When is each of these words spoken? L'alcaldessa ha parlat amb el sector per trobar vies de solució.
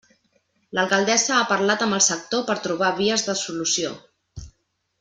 L'alcaldessa 0.77 1.35
ha 1.39 1.43
parlat 1.51 1.83
amb 1.87 1.97
el 1.99 2.03
sector 2.07 2.43
per 2.49 2.57
trobar 2.65 2.91
vies 3.03 3.27
de 3.29 3.37
solució. 3.43 3.93